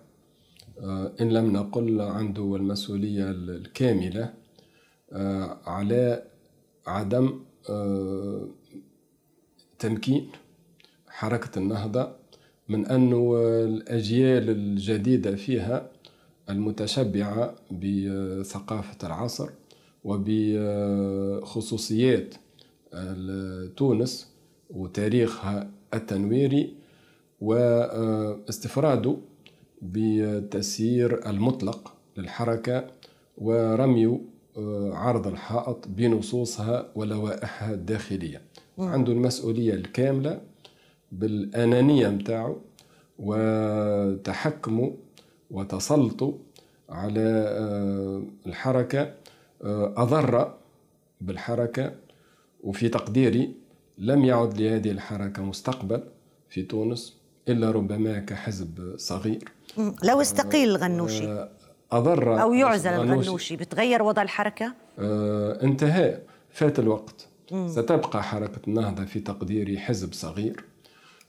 إن 1.20 1.28
لم 1.28 1.52
نقل 1.52 2.00
عنده 2.00 2.56
المسؤولية 2.56 3.30
الكاملة 3.30 4.34
على 5.66 6.22
عدم 6.86 7.40
تمكين 9.78 10.28
حركة 11.08 11.58
النهضة 11.58 12.12
من 12.68 12.86
أن 12.86 13.12
الأجيال 13.64 14.50
الجديدة 14.50 15.36
فيها 15.36 15.90
المتشبعة 16.50 17.54
بثقافة 17.70 19.06
العصر 19.06 19.50
وبخصوصيات 21.40 22.34
تونس 23.76 24.30
وتاريخها 24.70 25.70
التنويري 25.94 26.74
واستفراده 27.40 29.16
بالتسيير 29.82 31.28
المطلق 31.30 31.94
للحركة 32.16 32.86
ورمي 33.38 34.20
عرض 34.92 35.26
الحائط 35.26 35.88
بنصوصها 35.88 36.88
ولوائحها 36.94 37.74
الداخلية. 37.74 38.42
عنده 38.78 39.12
المسؤولية 39.12 39.74
الكاملة 39.74 40.40
بالأنانية 41.12 42.08
متاعه 42.08 42.56
وتحكمه 43.18 44.94
وتسلطه 45.50 46.38
على 46.88 47.44
آه، 47.48 48.22
الحركة 48.46 49.14
آه، 49.64 49.94
أضر 49.96 50.54
بالحركة 51.20 51.94
وفي 52.64 52.88
تقديري 52.88 53.54
لم 53.98 54.24
يعد 54.24 54.60
لهذه 54.60 54.90
الحركة 54.90 55.42
مستقبل 55.42 56.02
في 56.48 56.62
تونس 56.62 57.16
إلا 57.48 57.70
ربما 57.70 58.18
كحزب 58.18 58.94
صغير. 58.96 59.52
لو 59.78 60.20
استقيل 60.20 60.68
الغنوشي. 60.68 61.26
آه، 61.26 61.48
أضر 61.92 62.42
أو 62.42 62.52
يعزل 62.54 62.90
الغنوشي. 62.90 63.56
بتغير 63.56 64.02
وضع 64.02 64.22
الحركة؟ 64.22 64.72
آه 64.98 65.62
انتهى. 65.62 66.18
فات 66.50 66.78
الوقت. 66.78 67.28
مم. 67.52 67.68
ستبقى 67.68 68.22
حركة 68.22 68.60
النهضة 68.68 69.04
في 69.04 69.20
تقديري 69.20 69.78
حزب 69.78 70.12
صغير. 70.12 70.64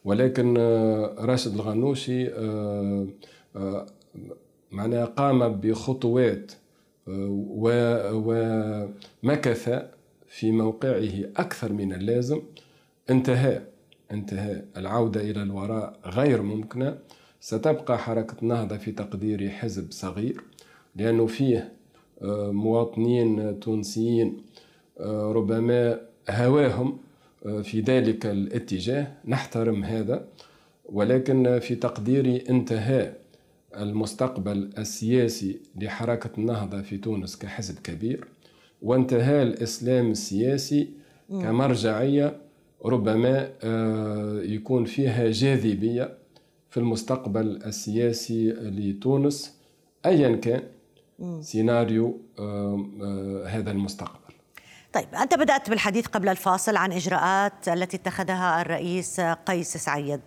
ولكن 0.06 0.56
آه 0.60 1.16
راشد 1.20 1.54
الغنوشي 1.54 2.30
معناها 4.72 5.06
قام 5.06 5.48
بخطوات 5.48 6.52
ومكث 9.24 9.70
في 10.28 10.52
موقعه 10.52 11.12
أكثر 11.38 11.74
من 11.74 11.94
اللازم. 11.94 12.42
انتهى. 13.10 13.62
انتهى. 14.12 14.62
العودة 14.78 15.22
إلى 15.22 15.44
الوراء 15.44 16.00
غير 16.06 16.42
ممكنة. 16.42 16.98
ستبقى 17.42 17.98
حركة 17.98 18.36
النهضة 18.42 18.78
في 18.78 18.92
تقديري 18.92 19.50
حزب 19.50 19.92
صغير 19.92 20.42
لأنه 20.96 21.26
فيه 21.26 21.74
آه، 22.22 22.52
مواطنين 22.52 23.60
تونسيين 23.60 24.38
آه، 25.00 25.32
ربما 25.32 26.00
هواهم 26.30 26.98
آه، 27.46 27.62
في 27.62 27.82
ذلك 27.82 28.26
الاتجاه 28.26 29.08
نحترم 29.26 29.84
هذا. 29.84 30.26
ولكن 30.86 31.60
في 31.60 31.76
تقديري 31.76 32.44
انتهى 32.50 33.14
المستقبل 33.78 34.70
السياسي 34.78 35.60
لحركة 35.76 36.30
النهضة 36.38 36.82
في 36.82 36.98
تونس 36.98 37.38
كحزب 37.38 37.80
كبير 37.80 38.28
وانتهى 38.82 39.44
الإسلام 39.44 40.12
السياسي 40.12 40.90
كمرجعية 41.30 42.38
ربما 42.86 43.50
يكون 44.44 44.86
فيها 44.86 45.32
جاذبية 45.32 46.21
في 46.72 46.78
المستقبل 46.78 47.62
السياسي 47.66 48.52
لتونس 48.52 49.58
ايا 50.06 50.36
كان 50.36 50.64
سيناريو 51.42 52.18
هذا 53.48 53.72
المستقبل. 53.72 54.34
طيب 54.94 55.16
أنت 55.16 55.34
بدأت 55.34 55.70
بالحديث 55.70 56.08
قبل 56.08 56.30
الفاصل 56.30 56.76
عن 56.76 56.92
إجراءات 56.92 57.68
التي 57.68 57.98
اتخذها 57.98 58.62
الرئيس 58.62 59.20
قيس 59.20 59.78
سعيد. 59.78 60.22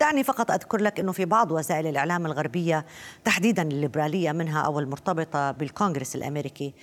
دعني 0.00 0.24
فقط 0.24 0.50
أذكر 0.50 0.80
لك 0.80 1.00
أنه 1.00 1.12
في 1.12 1.24
بعض 1.24 1.52
وسائل 1.52 1.86
الإعلام 1.86 2.26
الغربية 2.26 2.86
تحديدا 3.24 3.62
الليبرالية 3.62 4.32
منها 4.32 4.60
أو 4.60 4.78
المرتبطة 4.78 5.50
بالكونغرس 5.50 6.16
الأمريكي 6.16 6.74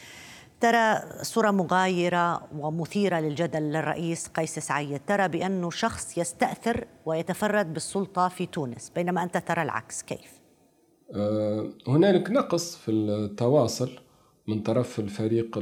ترى 0.61 1.01
صورة 1.21 1.51
مغايرة 1.51 2.47
ومثيرة 2.59 3.19
للجدل 3.19 3.61
للرئيس 3.61 4.27
قيس 4.27 4.59
سعيد 4.59 5.01
ترى 5.07 5.27
بأنه 5.27 5.69
شخص 5.69 6.17
يستأثر 6.17 6.87
ويتفرد 7.05 7.73
بالسلطة 7.73 8.27
في 8.27 8.45
تونس 8.45 8.91
بينما 8.95 9.23
أنت 9.23 9.37
ترى 9.37 9.61
العكس 9.61 10.03
كيف؟ 10.03 10.39
أه 11.15 11.69
هنالك 11.87 12.31
نقص 12.31 12.75
في 12.75 12.91
التواصل 12.91 13.89
من 14.47 14.59
طرف 14.59 14.99
الفريق 14.99 15.59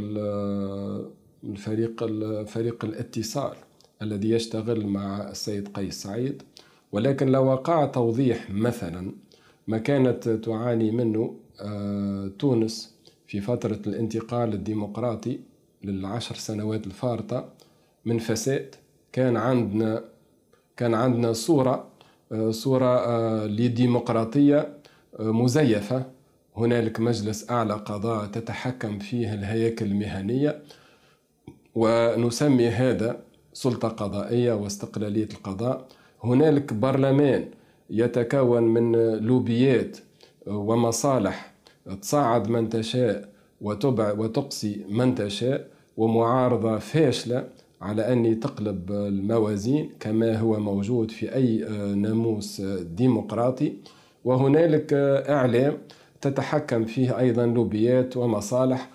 الفريق 1.43 2.05
فريق 2.43 2.85
الاتصال 2.85 3.55
الذي 4.01 4.29
يشتغل 4.29 4.87
مع 4.87 5.29
السيد 5.29 5.67
قيس 5.67 6.03
سعيد 6.03 6.43
ولكن 6.91 7.27
لو 7.27 7.45
وقع 7.45 7.85
توضيح 7.85 8.49
مثلا 8.49 9.11
ما 9.67 9.77
كانت 9.77 10.29
تعاني 10.29 10.91
منه 10.91 11.35
أه 11.61 12.31
تونس 12.39 12.94
في 13.27 13.41
فترة 13.41 13.79
الانتقال 13.87 14.53
الديمقراطي 14.53 15.39
للعشر 15.83 16.35
سنوات 16.35 16.87
الفارطة 16.87 17.49
من 18.05 18.19
فساد 18.19 18.75
كان 19.11 19.37
عندنا 19.37 20.03
كان 20.77 20.93
عندنا 20.93 21.33
صورة 21.33 21.87
آه، 22.31 22.51
صورة 22.51 22.97
آه، 23.05 23.45
لديمقراطية 23.45 24.77
آه، 25.19 25.31
مزيفة. 25.31 26.05
هنالك 26.57 26.99
مجلس 26.99 27.51
أعلى 27.51 27.73
قضاء 27.73 28.25
تتحكم 28.25 28.99
فيه 28.99 29.33
الهياكل 29.33 29.85
المهنية 29.85 30.63
ونسمي 31.75 32.67
هذا 32.67 33.19
سلطة 33.53 33.87
قضائية 33.87 34.53
واستقلالية 34.53 35.27
القضاء. 35.33 35.87
هنالك 36.23 36.73
برلمان 36.73 37.49
يتكون 37.89 38.63
من 38.63 38.91
لوبيات 39.15 39.97
ومصالح 40.47 41.54
تصعد 42.01 42.49
من 42.49 42.69
تشاء 42.69 43.29
وتبع 43.61 44.11
وتقصي 44.11 44.85
من 44.89 45.15
تشاء 45.15 45.67
ومعارضة 45.97 46.77
فاشلة 46.77 47.47
على 47.81 48.13
أن 48.13 48.39
تقلب 48.39 48.91
الموازين 48.91 49.89
كما 49.99 50.37
هو 50.37 50.59
موجود 50.59 51.11
في 51.11 51.35
أي 51.35 51.63
آه، 51.63 51.93
ناموس 51.93 52.61
ديمقراطي. 52.81 53.73
وهنالك 54.25 54.93
آه، 54.93 55.33
إعلام 55.35 55.77
تتحكم 56.21 56.85
فيه 56.85 57.19
أيضا 57.19 57.45
لوبيات 57.45 58.17
ومصالح. 58.17 58.89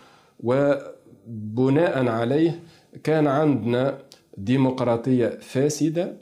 وبناء 0.44 2.08
عليه 2.08 2.60
كان 3.04 3.26
عندنا 3.26 3.98
ديمقراطية 4.38 5.28
فاسدة 5.40 6.16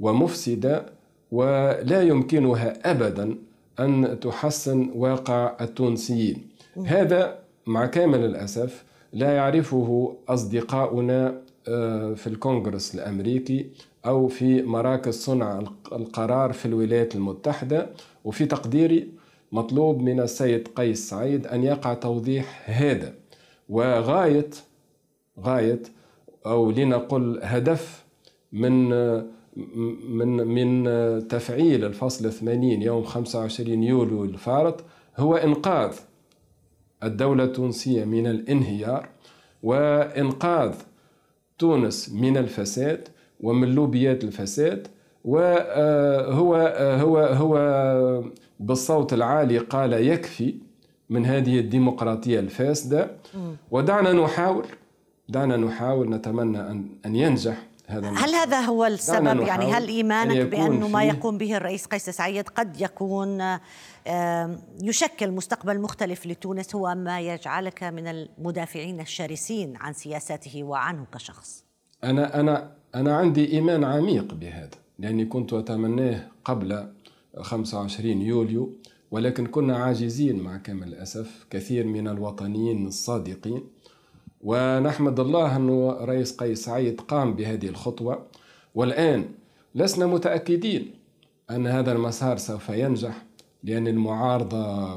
ومفسدة 0.00 0.86
ولا 1.32 2.02
يمكنها 2.02 2.90
أبدا 2.90 3.38
أن 3.80 4.20
تحسن 4.20 4.90
واقع 4.94 5.56
التونسيين. 5.60 6.48
هذا 6.86 7.38
مع 7.66 7.86
كامل 7.86 8.24
الأسف 8.24 8.84
لا 9.12 9.32
يعرفه 9.32 10.16
أصدقاؤنا 10.28 11.40
آه، 11.68 12.14
في 12.14 12.26
الكونغرس 12.26 12.94
الأمريكي 12.94 13.70
أو 14.06 14.28
في 14.28 14.62
مراكز 14.62 15.14
صنع 15.14 15.62
القرار 15.92 16.52
في 16.52 16.66
الولايات 16.66 17.14
المتحدة. 17.14 17.90
وفي 18.24 18.46
تقديري 18.46 19.08
مطلوب 19.52 20.02
من 20.02 20.20
السيد 20.20 20.68
قيس 20.68 21.10
سعيد 21.10 21.46
أن 21.46 21.64
يقع 21.64 21.94
توضيح 21.94 22.62
هذا. 22.70 23.14
وغاية 23.68 24.50
غاية 25.40 25.82
أو 26.46 26.70
لنقل 26.70 27.40
هدف 27.42 28.04
من 28.52 28.92
من 30.08 30.28
من 30.28 30.84
تفعيل 31.28 31.84
الفصل 31.84 32.32
80 32.32 32.64
يوم 32.64 33.04
25 33.04 33.82
يوليو 33.82 34.24
الفارط 34.24 34.84
هو 35.16 35.36
إنقاذ 35.36 35.92
الدولة 37.02 37.44
التونسية 37.44 38.04
من 38.04 38.26
الانهيار 38.26 39.08
وإنقاذ 39.62 40.74
تونس 41.58 42.12
من 42.12 42.36
الفساد 42.36 43.08
ومن 43.40 43.74
لوبيات 43.74 44.24
الفساد 44.24 44.86
وهو 45.24 46.54
هو 47.00 47.18
هو 47.18 47.54
بالصوت 48.60 49.12
العالي 49.12 49.58
قال 49.58 49.92
يكفي 49.92 50.54
من 51.10 51.26
هذه 51.26 51.58
الديمقراطية 51.60 52.40
الفاسدة. 52.40 53.10
ودعنا 53.70 54.12
نحاول 54.12 54.64
دعنا 55.28 55.56
نحاول 55.56 56.10
نتمنى 56.10 56.60
أن 56.60 56.88
أن 57.06 57.16
ينجح. 57.16 57.67
هذا 57.88 58.10
هل 58.10 58.34
هذا 58.34 58.60
هو 58.60 58.86
السبب؟ 58.86 59.40
يعني 59.40 59.72
هل 59.72 59.88
إيمانك 59.88 60.46
بانه 60.46 60.88
ما 60.88 61.04
يقوم 61.04 61.38
به 61.38 61.56
الرئيس 61.56 61.86
قيس 61.86 62.10
سعيد 62.10 62.48
قد 62.48 62.80
يكون 62.80 63.58
يشكل 64.82 65.30
مستقبل 65.30 65.80
مختلف 65.80 66.26
لتونس 66.26 66.74
هو 66.74 66.94
ما 66.94 67.20
يجعلك 67.20 67.82
من 67.84 68.06
المدافعين 68.06 69.00
الشرسين 69.00 69.76
عن 69.76 69.92
سياساته 69.92 70.64
وعنه 70.64 71.06
كشخص؟ 71.14 71.64
أنا 72.04 72.40
أنا 72.40 72.72
أنا 72.94 73.16
عندي 73.16 73.52
إيمان 73.52 73.84
عميق 73.84 74.34
بهذا 74.34 74.78
لأني 74.98 75.24
كنت 75.24 75.52
أتمناه 75.52 76.28
قبل 76.44 76.88
25 77.40 78.22
يوليو 78.22 78.72
ولكن 79.10 79.46
كنا 79.46 79.76
عاجزين 79.76 80.40
مع 80.40 80.56
كامل 80.56 80.88
الأسف 80.88 81.46
كثير 81.50 81.86
من 81.86 82.08
الوطنيين 82.08 82.86
الصادقين. 82.86 83.62
ونحمد 84.44 85.20
الله 85.20 85.56
أنه 85.56 85.90
رئيس 85.90 86.36
قيس 86.36 86.64
سعيد 86.64 87.00
قام 87.00 87.34
بهذه 87.34 87.68
الخطوة. 87.68 88.26
والآن 88.74 89.24
لسنا 89.74 90.06
متأكدين 90.06 90.94
أن 91.50 91.66
هذا 91.66 91.92
المسار 91.92 92.36
سوف 92.36 92.68
ينجح 92.68 93.24
لأن 93.64 93.88
المعارضة 93.88 94.92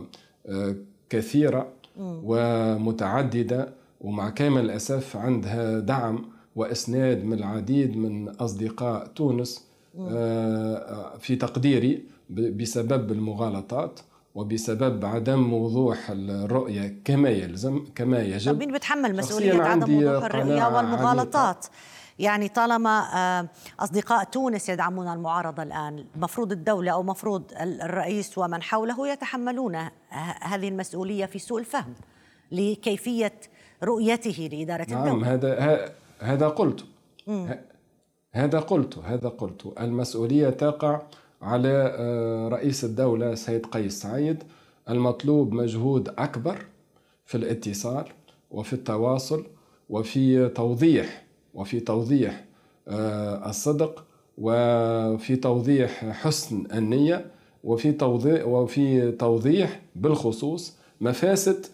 آه، 0.45 0.75
كثيرة 1.09 1.67
ومتعددة 1.99 3.73
ومع 4.01 4.29
كامل 4.29 4.65
الأسف 4.65 5.17
عندها 5.17 5.79
دعم 5.79 6.25
وإسناد 6.55 7.23
من 7.25 7.33
العديد 7.33 7.97
من 7.97 8.29
أصدقاء 8.29 9.07
تونس 9.07 9.67
آه، 9.99 11.17
في 11.17 11.35
تقديري 11.35 12.03
بسبب 12.29 13.11
المغالطات. 13.11 13.99
وبسبب 14.35 15.05
عدم 15.05 15.53
وضوح 15.53 15.97
الرؤية 16.09 17.01
كما 17.05 17.29
يلزم 17.29 17.85
كما 17.95 18.19
يجب. 18.19 18.59
مين 18.59 18.71
بتحمل 18.71 19.15
مسؤولية 19.15 19.61
عدم 19.61 19.97
وضوح 19.97 20.23
الرؤية 20.25 20.75
والمغالطات؟ 20.75 21.65
يعني 22.19 22.47
طالما 22.47 23.15
آه، 23.15 23.47
أصدقاء 23.79 24.23
تونس 24.23 24.69
يدعمون 24.69 25.07
المعارضة 25.07 25.63
الآن 25.63 26.05
مفروض 26.15 26.51
الدولة 26.51 26.91
أو 26.91 27.03
مفروض 27.03 27.43
الرئيس 27.61 28.37
ومن 28.37 28.63
حوله 28.63 29.07
يتحملون 29.07 29.75
هذه 30.41 30.67
المسؤولية 30.67 31.25
في 31.25 31.39
سوء 31.39 31.59
الفهم 31.59 31.93
لكيفية 32.51 33.33
رؤيته 33.83 34.49
لإدارة 34.51 34.87
نعم 34.89 34.99
الدولة. 34.99 35.13
نعم 35.13 35.23
هذا 35.23 35.91
هذا 36.19 36.47
قلت. 36.47 36.85
هذا 38.33 38.59
قلت 38.59 38.97
هذا 38.97 39.29
قلت. 39.29 39.73
المسؤولية 39.79 40.49
تقع 40.49 41.01
على 41.41 41.95
آه، 41.97 42.47
رئيس 42.47 42.83
الدولة 42.83 43.35
سيد 43.35 43.65
قيس 43.65 44.01
سعيد 44.01 44.43
المطلوب 44.89 45.53
مجهود 45.53 46.09
أكبر 46.09 46.65
في 47.25 47.35
الاتصال 47.35 48.05
وفي 48.51 48.73
التواصل 48.73 49.45
وفي 49.89 50.49
توضيح 50.49 51.25
وفي 51.53 51.79
توضيح 51.79 52.45
آه، 52.87 53.49
الصدق 53.49 54.05
وفي 54.37 55.35
توضيح 55.35 56.05
حسن 56.05 56.63
النية 56.73 57.25
وفي 57.63 57.91
توضيح 57.91 58.47
وفي 58.47 59.11
توضيح 59.11 59.81
بالخصوص 59.95 60.77
مفاسد 61.01 61.65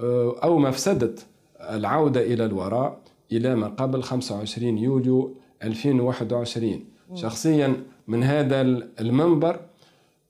آه، 0.00 0.36
أو 0.42 0.58
مفسدة 0.58 1.14
العودة 1.60 2.20
إلى 2.20 2.44
الوراء 2.44 3.00
إلى 3.32 3.54
ما 3.54 3.68
قبل 3.68 4.02
25 4.02 4.78
يوليو 4.78 5.34
2021 5.62 6.84
شخصيا 7.14 7.82
من 8.08 8.22
هذا 8.22 8.60
المنبر 9.00 9.60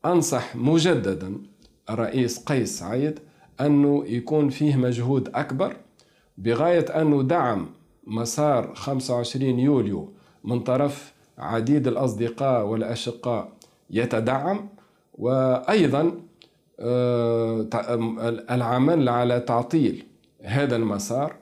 أنصح 0.05 0.57
مجددا 0.57 1.39
الرئيس 1.91 2.45
قيس 2.45 2.79
سعيد 2.79 3.19
أنه 3.61 4.05
يكون 4.07 4.49
فيه 4.49 4.77
مجهود 4.77 5.29
أكبر 5.35 5.77
بغاية 6.39 7.03
أنه 7.03 7.23
دعم 7.23 7.69
مسار 8.07 8.75
25 8.75 9.59
يوليو 9.59 10.13
من 10.45 10.61
طرف 10.61 11.13
عديد 11.39 11.87
الأصدقاء 11.87 12.67
والأشقاء 12.67 13.53
يتدعم 13.91 14.69
وأيضا 15.15 16.13
آه، 16.81 17.67
العمل 18.51 19.09
على 19.09 19.41
تعطيل 19.41 20.07
هذا 20.43 20.77
المسار. 20.77 21.37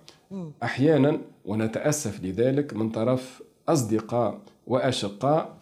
أحيانا 0.63 1.19
ونتأسف 1.45 2.25
لذلك 2.25 2.75
من 2.75 2.91
طرف 2.91 3.43
أصدقاء 3.69 4.41
وأشقاء 4.69 5.57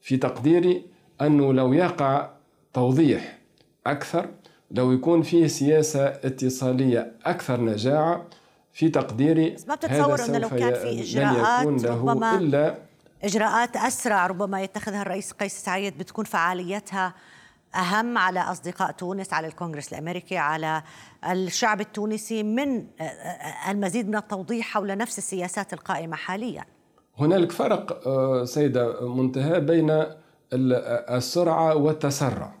في 0.00 0.16
تقديري 0.16 0.86
أنه 1.20 1.52
لو 1.52 1.72
يقع 1.72 2.30
توضيح 2.72 3.38
أكثر 3.86 4.28
لو 4.70 4.92
يكون 4.92 5.22
فيه 5.22 5.46
سياسة 5.46 6.06
اتصالية 6.06 7.12
أكثر 7.24 7.60
نجاعة 7.60 8.26
في 8.72 8.88
تقديري 8.88 9.56
ما 9.68 9.74
بتتصور 9.74 10.24
أنه 10.24 10.38
لو 10.38 10.48
كان 10.48 10.74
في 10.74 11.00
إجراءات 11.02 11.84
ربما 11.84 12.38
إلا 12.38 12.78
إجراءات 13.24 13.76
أسرع 13.76 14.26
ربما 14.26 14.62
يتخذها 14.62 15.02
الرئيس 15.02 15.32
قيس 15.32 15.64
سعيد 15.64 15.98
بتكون 15.98 16.24
فعاليتها 16.24 17.14
أهم 17.74 18.18
على 18.18 18.40
أصدقاء 18.40 18.90
تونس 18.92 19.32
على 19.32 19.46
الكونغرس 19.46 19.92
الأمريكي 19.92 20.36
على 20.36 20.82
الشعب 21.24 21.80
التونسي 21.80 22.42
من 22.42 22.86
المزيد 23.68 24.08
من 24.08 24.16
التوضيح 24.16 24.66
حول 24.66 24.96
نفس 24.96 25.18
السياسات 25.18 25.72
القائمة 25.72 26.16
حاليا. 26.16 26.64
هنالك 27.18 27.52
فرق 27.52 28.08
آه، 28.08 28.44
سيدة 28.44 29.08
منتهى 29.08 29.60
بين 29.60 30.04
السرعة 30.52 31.76
والتسرع. 31.76 32.54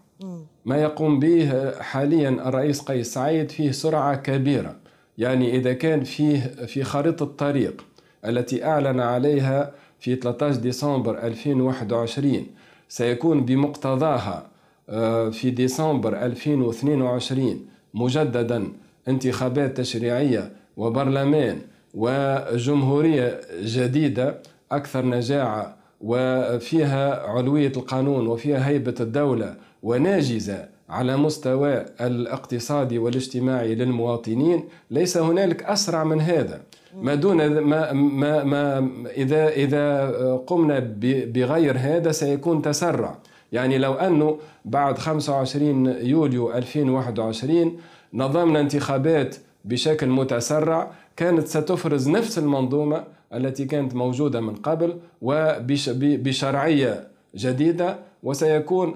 ما 0.64 0.76
يقوم 0.76 1.18
به 1.18 1.70
حاليا 1.80 2.28
الرئيس 2.28 2.80
قيس 2.80 3.14
سعيد 3.14 3.50
فيه 3.50 3.70
سرعة 3.70 4.16
كبيرة. 4.16 4.76
يعني 5.18 5.56
إذا 5.56 5.72
كان 5.72 6.04
فيه 6.04 6.38
في 6.66 6.84
خريطة 6.84 7.22
الطريق 7.22 7.84
التي 8.26 8.64
أعلن 8.64 9.00
عليها 9.00 9.72
في 10.00 10.16
13 10.16 10.60
ديسمبر 10.60 11.18
2021 11.18 12.46
سيكون 12.88 13.44
بمقتضاها 13.44 14.46
آه، 14.88 15.30
في 15.30 15.50
ديسمبر 15.50 16.16
2022 16.26 17.66
مجددا 17.94 18.68
انتخابات 19.08 19.76
تشريعية 19.76 20.52
وبرلمان 20.76 21.58
وجمهورية 21.94 23.40
جديدة 23.62 24.38
أكثر 24.72 25.06
نجاعة 25.06 25.76
وفيها 26.00 27.26
علوية 27.26 27.72
القانون 27.76 28.26
وفيها 28.26 28.68
هيبة 28.68 28.94
الدولة 29.00 29.54
وناجزة 29.82 30.68
على 30.88 31.16
مستوى 31.16 31.84
الاقتصادي 32.00 32.98
والاجتماعي 32.98 33.74
للمواطنين. 33.74 34.64
ليس 34.90 35.16
هنالك 35.16 35.62
أسرع 35.62 36.04
من 36.04 36.20
هذا. 36.20 36.60
ما 37.00 37.14
دون 37.14 37.58
ما, 37.58 37.92
ما, 37.92 38.44
ما 38.44 38.88
إذا 39.16 39.48
إذا 39.48 40.10
قمنا 40.46 40.78
بغير 41.26 41.76
هذا 41.78 42.12
سيكون 42.12 42.62
تسرع. 42.62 43.18
يعني 43.52 43.78
لو 43.78 43.94
أنه 43.94 44.38
بعد 44.64 44.98
25 44.98 45.86
يوليو 45.86 46.52
2021 46.52 47.78
نظمنا 48.14 48.60
انتخابات 48.60 49.36
بشكل 49.64 50.08
متسرع 50.08 50.90
كانت 51.16 51.46
ستفرز 51.46 52.08
نفس 52.08 52.38
المنظومة 52.38 53.04
التي 53.34 53.64
كانت 53.64 53.94
موجودة 53.94 54.40
من 54.40 54.54
قبل 54.54 54.98
وبشرعية 55.22 57.08
جديدة 57.34 57.96
وسيكون 58.22 58.94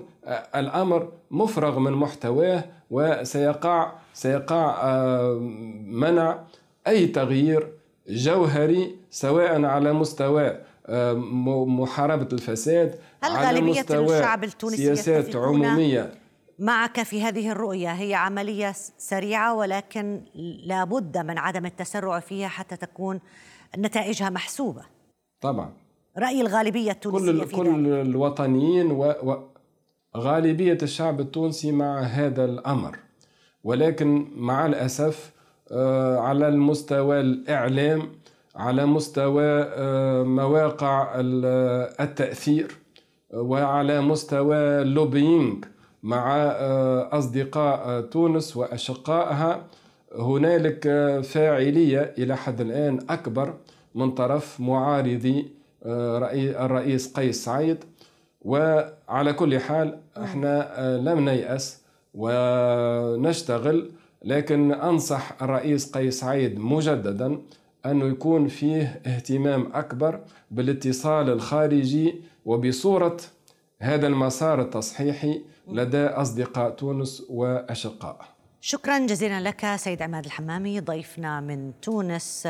الأمر 0.57 1.09
مفرغ 1.31 1.79
من 1.79 1.93
محتواه 1.93 2.65
وسيقع 2.91 3.93
سيقع 4.15 4.77
آه، 4.83 5.39
منع 5.87 6.39
أي 6.87 7.07
تغيير 7.07 7.69
جوهري 8.09 8.95
سواء 9.11 9.65
على 9.65 9.93
مستوى 9.93 10.57
آه، 10.87 11.13
محاربة 11.67 12.29
الفساد 12.33 12.95
هل 13.23 13.33
على 13.37 13.47
غالبية 13.47 13.81
مستوى 13.81 14.19
الشعب 14.19 14.45
التونسي 14.45 14.77
سياسات 14.77 15.37
عمومية. 15.37 16.11
معك 16.59 17.03
في 17.03 17.23
هذه 17.23 17.51
الرؤية. 17.51 17.89
هي 17.93 18.15
عملية 18.15 18.73
سريعة 18.99 19.55
ولكن 19.55 20.23
لابد 20.65 21.19
من 21.19 21.39
عدم 21.39 21.67
التسرع 21.67 22.21
فيها 22.21 22.49
حتى 22.49 22.77
تكون 22.77 23.21
نتائجها 23.79 24.31
محسوبة. 24.31 24.83
طبعا. 25.41 25.73
رأي 26.19 26.41
الغالبية 26.41 26.91
التونسية 26.91 27.33
كل, 27.33 27.47
في 27.47 27.57
كل 27.57 27.67
ذلك. 27.67 28.07
الوطنيين 28.07 28.91
وغالبية 30.15 30.79
الشعب 30.83 31.21
التونسي 31.21 31.73
مع 31.73 32.01
هذا 32.01 32.45
الأمر. 32.45 32.99
ولكن 33.65 34.29
مع 34.37 34.67
الأسف 34.67 35.33
آه، 35.73 36.19
على 36.19 36.49
المستوى 36.49 37.21
الإعلام 37.21 38.13
على 38.57 38.87
مستوى 38.87 39.45
آه، 39.45 40.23
مواقع 40.23 41.13
التأثير 42.01 42.79
وعلى 43.35 44.01
مستوى 44.01 44.57
ال 44.57 44.69
lobbying 44.69 45.65
مع 46.03 46.37
آه، 46.37 47.19
أصدقاء 47.19 48.01
تونس 48.01 48.57
وأشقائها. 48.57 49.67
هنالك 50.19 50.89
فاعلية 51.25 52.15
إلى 52.19 52.37
حد 52.37 52.61
الآن 52.61 52.99
أكبر 53.11 53.55
من 53.95 54.11
طرف 54.11 54.61
معارضي 54.61 55.53
آه، 55.85 56.19
الرئيس 56.65 57.13
قيس 57.13 57.45
سعيد. 57.45 57.85
وعلى 58.43 59.33
كل 59.33 59.59
حال 59.59 59.99
إحنا 60.17 60.81
آه، 60.81 60.97
لم 60.97 61.29
نيأس 61.29 61.83
ونشتغل 62.15 63.91
لكن 64.25 64.73
أنصح 64.73 65.43
الرئيس 65.43 65.93
قيس 65.93 66.21
سعيد 66.21 66.59
مجددا 66.59 67.39
أنه 67.87 68.05
يكون 68.05 68.49
فيه 68.49 69.01
اهتمام 69.07 69.71
أكبر 69.75 70.21
بالاتصال 70.51 71.31
الخارجي 71.31 72.15
وبصورة 72.45 73.17
هذا 73.81 74.07
المسار 74.07 74.61
التصحيحي 74.61 75.43
لدى 75.69 76.07
أصدقاء 76.07 76.71
تونس 76.71 77.23
وأشقائه 77.31 78.25
شكرا 78.61 79.07
جزيلا 79.07 79.41
لك 79.41 79.77
سيد 79.77 80.03
عماد 80.03 80.25
الحمامي 80.25 80.81
ضيفنا 80.81 81.41
من 81.41 81.73
تونس. 81.81 82.49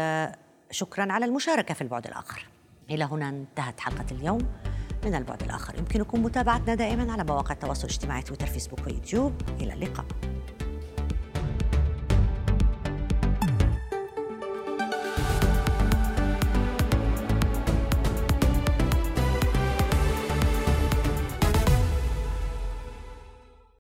شكرا 0.70 1.12
على 1.12 1.24
المشاركة 1.24 1.74
في 1.74 1.83
البعد 1.83 2.07
الآخر. 2.07 2.48
إلى 2.90 3.04
هنا 3.04 3.28
انتهت 3.28 3.81
حلقة 3.81 4.07
اليوم 4.11 4.40
من 5.04 5.14
البعد 5.14 5.42
الآخر. 5.42 5.78
يمكنكم 5.78 6.22
متابعتنا 6.22 6.74
دائما 6.74 7.12
على 7.12 7.24
مواقع 7.24 7.52
التواصل 7.52 7.85
الاجتماعي 7.85 8.22
تويتر 8.22 8.46
فيسبوك 8.46 8.87
ويوتيوب. 8.87 9.33
إلى 9.61 9.72
اللقاء. 9.72 10.07